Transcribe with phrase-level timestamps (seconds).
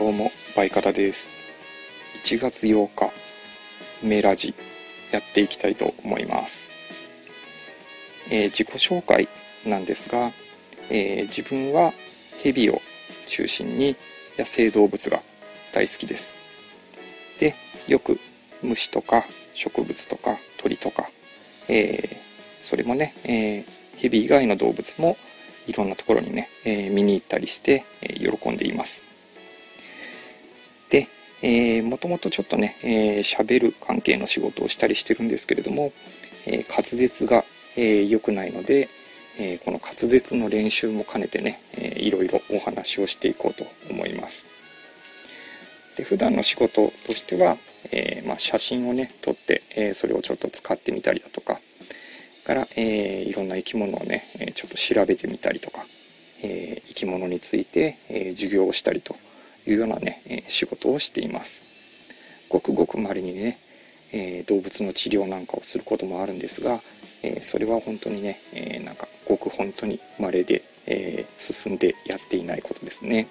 [0.00, 1.30] どうもバイカタです。
[2.24, 3.12] 1月8日
[4.02, 4.54] メラジ
[5.10, 6.70] やっていきたいと思います、
[8.30, 9.28] えー、自己紹介
[9.66, 10.32] なんですが、
[10.88, 11.92] えー、自分は
[12.42, 12.80] ヘビを
[13.26, 13.94] 中心に
[14.38, 15.20] 野生動物が
[15.74, 16.34] 大好きです。
[17.38, 17.54] で
[17.86, 18.18] よく
[18.62, 21.10] 虫とか植物とか鳥とか、
[21.68, 22.16] えー、
[22.58, 25.18] それもね、えー、ヘビ以外の動物も
[25.66, 29.09] いろんなところにね、えー、見に行ったりして、えー、喜んでいます。
[30.90, 31.08] で、
[31.42, 35.92] えー、もともとちょっとね、えー、喋る関係の仕事をしたりしてるんですけれども、
[36.46, 37.44] えー、滑舌が、
[37.76, 38.88] えー、良くないので、
[39.38, 44.46] えー、この滑舌の練習も兼ねてね、えー、いろいろお話をしていこうと思います。
[45.96, 47.56] で普段の仕事としては、
[47.90, 51.60] えーまあ、写真をね撮って、えー、それをちょっと使ってみたりだとか
[52.44, 55.84] から、えー、いろんな生き物をね、えちょっと調べてみたりとか、
[56.42, 59.14] えー、生き物について、え授業をしたりと
[59.72, 61.64] いうようなね、え仕事をしています。
[62.48, 63.58] ごくごくまれにね、
[64.12, 66.80] え動物の治療なんかをすることもあるんですが、
[67.22, 73.28] えそれは本当にね、えなんかごく本当に稀で、え進んでやっていないことですね、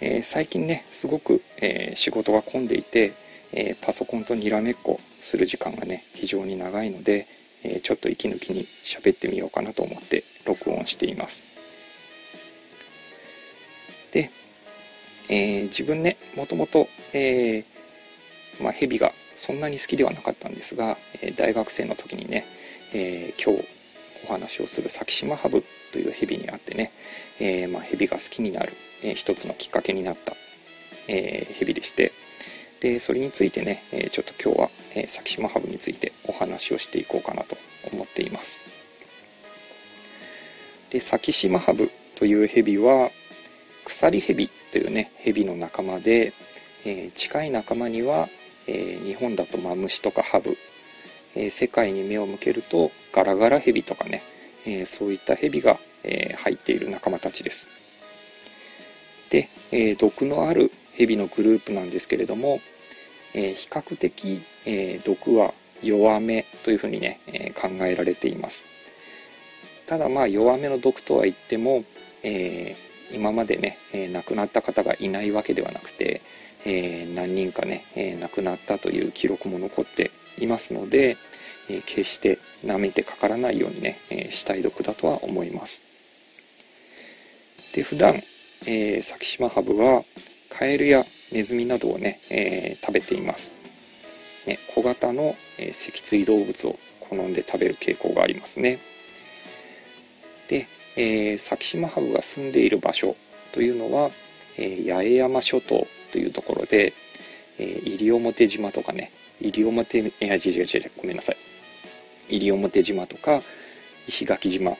[0.00, 3.12] え最近ねすごく、え仕事が混んでいて、
[3.52, 7.26] えパソコンとにらめっこする時間がね非常に長いので、
[7.64, 11.51] えちょっと息抜きに喋ってみようかなと思って録音しています。
[15.28, 22.46] えー、自分ねもともと、えー、まあ、ヘビがそんなに好きではなかったんですが、え大学生の時にね、
[22.92, 23.64] え今日
[24.28, 26.92] お話をするサキシマハブというヘビに会ってね、
[27.40, 30.34] えー、まあ、ヘビが好きになる、えー、一つのきっかけになった、
[31.08, 32.12] えー、ヘビでして
[32.80, 37.56] でそれについてね、えちょっと今日は、えサキシマハブについてお話をしていこうかなと
[37.92, 38.64] 思っています。
[40.90, 43.10] でサキシマハブというヘビは
[43.92, 46.32] 鎖ヘビというねヘビの仲間で、
[46.84, 48.28] え近い仲間には、
[48.66, 50.56] え日本だとマムシとかハブ、
[51.36, 54.22] え世界に目を向けるとガラガラヘビとかね、
[54.64, 57.68] えそういったヘビが、え入っている仲間たちです。
[59.30, 62.60] で、え毒のあるヘビのグループなんですけれども、
[63.34, 65.52] え比較的、え毒は
[65.82, 68.64] 弱めというふうにね、え考えられています。
[69.86, 71.84] ただまあ弱めの毒とは言っても、
[72.22, 76.22] えー、今までね、え亡くなった方がいないわけではなくて、
[76.64, 81.16] え、何人かね、え亡くなったという記録も残っていますので、
[81.68, 85.84] え決して舐めてかからないようにね、え死体毒だとは思います。
[87.72, 88.22] で普段、
[88.66, 90.04] えー、サキシマハブは
[90.50, 93.54] カエルやネズミなどをね、えー、食べています、
[94.46, 98.78] ね、小型の、えー、脊椎動物を好んで食べる傾向がありますね。
[100.48, 100.66] で、
[100.96, 103.16] えー、サキシマハブが住んでいる場所
[103.52, 104.10] というのは、
[104.58, 106.92] えー、八重山諸島というところで、
[107.58, 109.10] えー、西表島とかね
[109.40, 111.36] 西表いや違う違う違うごめんなさい。
[112.28, 113.42] 西表島とか
[114.06, 114.76] 石垣島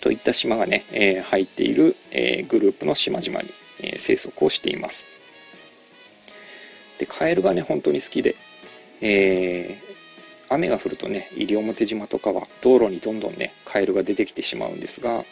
[0.00, 3.50] といった島がね、えー、入っている、えー、グループの島々に、
[3.80, 5.06] えー、生息をしています。
[6.98, 8.36] でカエルがね本当に好きで、
[9.00, 9.91] えー、
[10.54, 15.24] 雨が降るとね西表島とかは道路にどんどんねカエルが出てきてしまうんですが、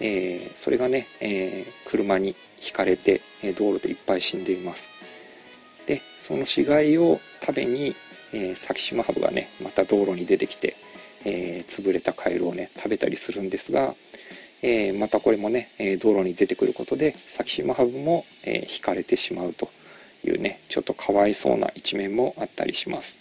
[0.00, 3.20] えー、それがね、えー、車にひかれて
[3.56, 4.90] 道路でいっぱい死んでいます。
[5.86, 7.96] でその死骸を食べに、
[8.32, 10.76] えー、サキシマハブがねまた道路に出てきて、
[11.24, 13.94] え、潰れたカエルをね食べたりするんですが、
[14.62, 15.70] え、またこれもね
[16.00, 19.70] 道路に出てくることでサキシマハブも、えー、引かれてしまうと
[20.24, 23.18] いうねちょっとかわいそうな一面もあったりします。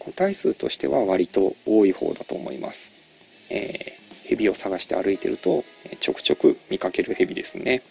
[0.00, 2.94] 個体数としては割と多い方だと思います、
[3.50, 5.64] えー、蛇を探して歩いてると
[6.00, 7.82] ちょくちょく見かける蛇ですね。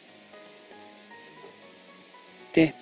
[2.54, 2.74] で、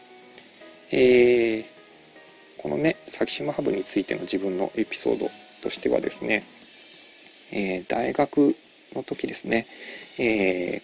[0.91, 5.29] えー、このねサキシマハブについての自分のエピソード
[5.61, 6.43] としてはですね、
[7.51, 8.55] えー、大学
[8.95, 9.67] の時ですね、
[10.17, 10.81] え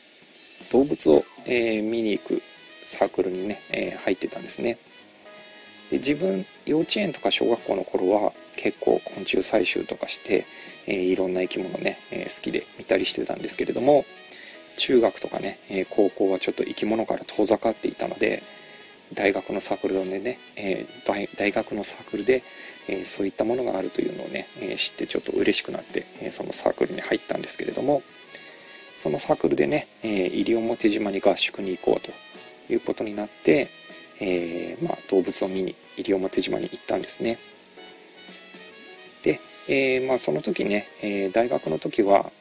[0.62, 2.42] ー、動物を、えー、見に行く
[2.86, 4.78] サークルにね、えー、入ってたんですね。
[5.94, 10.48] で自分幼稚園とか小学校の頃は結構昆虫採集とかして、
[10.88, 14.04] えー、いろんな生き物ね、えー、好きで見たりしてたんですけれども
[14.76, 18.42] 中学とかね、え高校はちょっと生き物から遠ざかっていたので
[19.14, 20.84] 大学のサークルでね、え
[21.38, 22.42] 大学のサークルで、
[22.88, 28.02] えそういったものがあるというのをね、え知ってちょっと嬉しくなって、えそのサークルに入ったんですけれども
[28.98, 33.70] そのサークルでね、え西表島に合宿に行こうということになって、
[34.20, 37.38] えー、まあ、動物を見に西表島に行ったんですね。
[39.24, 42.32] で、えー、まあ、その時ね、え大学の時は、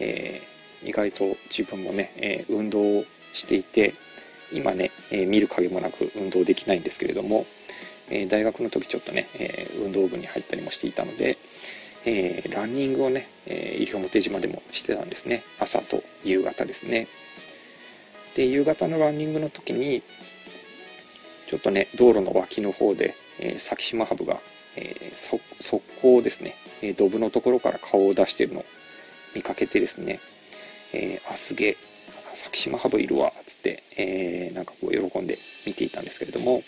[0.00, 0.42] え
[0.84, 3.94] 意外と自分もね、え運動をしていて
[4.52, 7.46] 今ね、え見る影もなく運動できないんですけれども、
[8.10, 11.36] え大学の時ちょっとね、え運動部に入ったりもしていたので、
[12.04, 15.42] えランニングをね、え西表島でもしてたんですね。
[15.58, 17.08] 朝と夕方ですね。
[18.38, 20.02] で夕方のランニングの時に
[21.48, 24.38] ちょっとね道路の脇の方で、えー、先島ハブが、
[24.76, 28.64] えー、速攻ですね、えー、ドブのところから顔を出してるのを
[29.34, 30.20] 見かけてですね、
[30.92, 31.76] えー、あすげえ
[32.34, 36.62] 先島ハブいるわつって、えー、なんかこう喜んで見ていたんですけれども、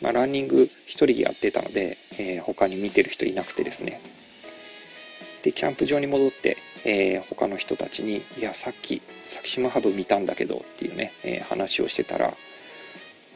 [0.00, 4.00] まあ、ランニング1人でやってたので、えー、他に見てる人いなくてですね。
[5.42, 6.56] でキャンプ場に戻って、
[6.86, 12.34] えー、他の人たちに「いやさっき先島ハブ見たんだけど」っていうね、えー、話をしてたら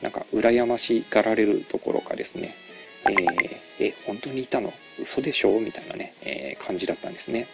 [0.03, 2.55] なんか羨ましがられるところかですね
[3.09, 4.73] 「えー、え本当にいたの？
[5.01, 7.47] 嘘でしょ?」みたいなね、えー、感じだったんですね。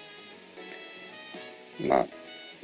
[1.87, 2.07] まあ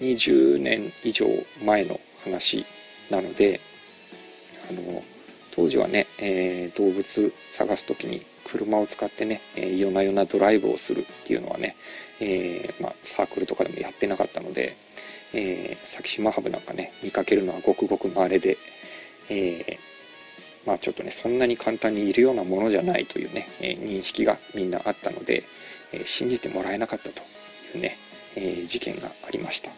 [0.01, 1.27] 20年以上
[1.65, 2.65] 前の話
[3.11, 3.61] なので
[4.69, 5.03] あの
[5.51, 11.77] 当時はね、えー、動物探す時に車を使ってね、えー、夜な夜なドライブをするっていうのはね、
[12.21, 14.77] えー、まあ、サークルとかでもやってなかったので、
[15.35, 18.57] えー、先島ハブなんかね見かけるのはごくごく稀で、
[19.31, 19.79] え
[20.67, 25.45] まあちょっとねそんなに簡単にいるようなものじゃないというね、え認識がみんなあったので、
[25.93, 27.23] え信じてもらえなかったと
[27.75, 27.97] いうね、
[28.37, 29.71] え事件がありました。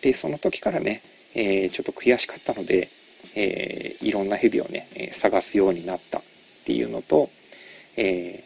[0.00, 1.02] でその時からね、
[1.34, 2.88] えちょっと悔しかったので
[3.34, 6.22] えー、いろんな蛇をね、探すようになったっ
[6.64, 7.30] ていうのと、
[7.96, 8.44] え、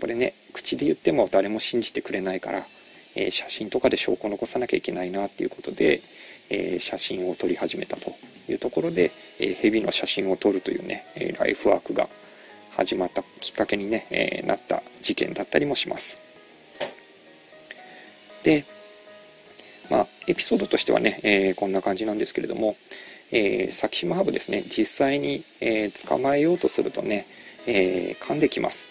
[0.00, 2.66] これね口で言っても誰も信じてくれないから、
[3.14, 6.02] え、写真とかで証拠を残さなきゃいけないなっていうことで、
[6.50, 8.14] え写真を撮り始めたと。
[8.48, 12.08] いうところで、え蛇の写真を撮るというね、えライフワークが
[12.70, 16.22] 始まったきっかけにね、えなった事件だったりもします。
[18.42, 18.64] で
[19.90, 22.76] まあエピソードとしてはね、えこんな感じなんですけれども、
[23.30, 27.26] えー、サキシマハブですね実際に、えー、捕まえようとするとね、
[27.66, 28.90] えー、噛んできます、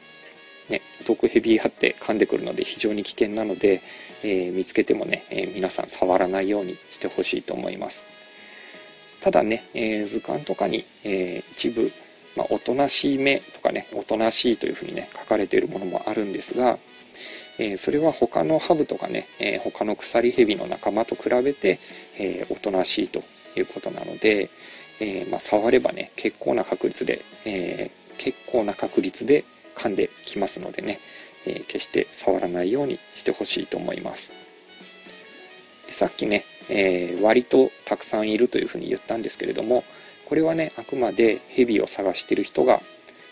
[0.69, 3.81] ね、毒ヘビあって噛んでくるので非常に危険なので、
[4.23, 8.05] え見つけてもね、え皆さん触らないようにしてほしいと思います
[9.27, 11.91] ただね、え図鑑とかに、え一部、
[12.37, 16.77] まあ、おとなしい目とかねおとなしいというふうにね書かれているものもあるんですが
[17.59, 21.77] えそれは他のハブとかね、え他の鎖ヘビの仲間と比べて、
[22.17, 23.21] えおとなしいと
[23.57, 24.49] いうことなので、
[25.01, 29.43] えー、まあ、触ればね結構な確率で、えー、結構な確率で
[29.75, 31.01] 噛んできますのでね、
[31.45, 34.31] え決して触らないようにしてほしいと思います。
[35.89, 39.83] さっきね、え割とたくさんいるというふうに言ったんですけれども
[40.25, 42.81] これはねあくまでヘビを探してる人が、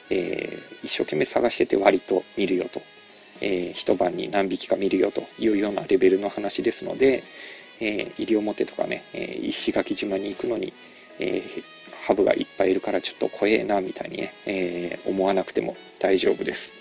[0.09, 2.81] え一生懸命探してて割と見るよと、
[3.41, 7.23] え一晩に何匹か見るよというようなレベルの話ですので、
[7.79, 10.73] えー、西表とかね、え、石垣島に行くのに、
[11.19, 11.43] え、
[12.05, 16.73] ハブがいっぱいいるからちょっと怖えなみたいにね、え、思わなくても大丈夫です。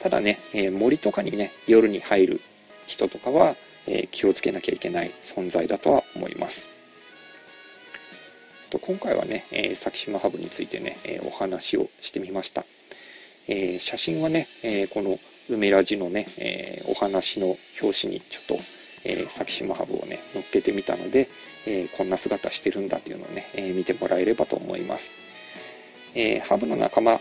[0.00, 2.40] ただね、え森とかにね夜に入る
[2.86, 3.56] 人とかは、
[3.86, 6.70] え気をつけなきゃいけない存在だとは思います。
[8.70, 12.64] と今回はね、え先島ハブについてね、えお話をしてみました、
[13.48, 15.18] え写真はね、えこの
[15.48, 18.58] 梅ラジのね、えお話の表紙にちょっと
[19.08, 21.28] えー、先島ハブをね乗っけてみたので、
[21.66, 25.12] えー、こんな姿してるんだというのをね、えー、見てもらえればと思います、
[26.14, 27.20] えハブの仲間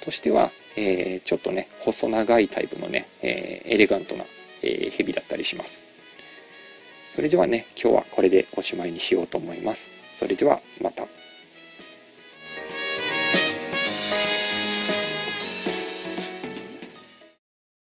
[0.00, 4.24] としては、えちょっとね細長いタイプのね、えエレガントな、
[4.62, 5.85] えヘビだったりします。
[7.16, 11.15] それではね今日はこれでおしまいにしようと思いますそれではまた。